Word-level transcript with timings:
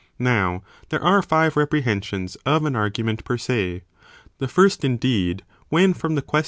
Now 0.17 0.63
there 0.89 1.03
are 1.03 1.21
five 1.21 1.55
reprehensions 1.55 2.33
of 2.37 2.65
an 2.65 2.73
argu 2.73 3.05
ment 3.05 3.23
per 3.23 3.37
se, 3.37 3.83
the 4.39 4.47
first 4.47 4.83
indeed, 4.83 5.43
when 5.69 5.93
from 5.93 6.15
the 6.15 6.23
ques 6.23 6.37
f 6.39 6.39